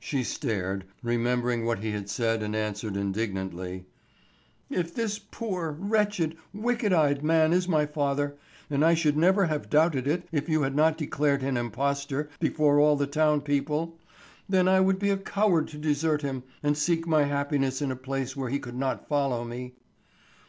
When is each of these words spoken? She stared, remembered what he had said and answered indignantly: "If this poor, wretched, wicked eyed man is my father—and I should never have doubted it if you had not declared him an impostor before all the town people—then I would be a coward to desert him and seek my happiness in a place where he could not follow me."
She 0.00 0.24
stared, 0.24 0.86
remembered 1.04 1.62
what 1.62 1.78
he 1.84 1.92
had 1.92 2.10
said 2.10 2.42
and 2.42 2.56
answered 2.56 2.96
indignantly: 2.96 3.86
"If 4.68 4.92
this 4.92 5.20
poor, 5.20 5.70
wretched, 5.70 6.36
wicked 6.52 6.92
eyed 6.92 7.22
man 7.22 7.52
is 7.52 7.68
my 7.68 7.86
father—and 7.86 8.84
I 8.84 8.94
should 8.94 9.16
never 9.16 9.46
have 9.46 9.70
doubted 9.70 10.08
it 10.08 10.26
if 10.32 10.48
you 10.48 10.62
had 10.62 10.74
not 10.74 10.98
declared 10.98 11.42
him 11.42 11.50
an 11.56 11.66
impostor 11.66 12.28
before 12.40 12.80
all 12.80 12.96
the 12.96 13.06
town 13.06 13.40
people—then 13.40 14.66
I 14.66 14.80
would 14.80 14.98
be 14.98 15.10
a 15.10 15.16
coward 15.16 15.68
to 15.68 15.78
desert 15.78 16.22
him 16.22 16.42
and 16.60 16.76
seek 16.76 17.06
my 17.06 17.22
happiness 17.26 17.80
in 17.80 17.92
a 17.92 17.94
place 17.94 18.34
where 18.36 18.50
he 18.50 18.58
could 18.58 18.74
not 18.76 19.06
follow 19.08 19.44
me." 19.44 19.74